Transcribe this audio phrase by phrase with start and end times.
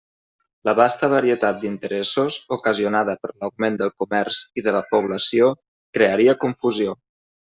[0.67, 5.51] La vasta varietat d'interessos, ocasionada per l'augment del comerç i de la població,
[5.99, 6.97] crearia confusió.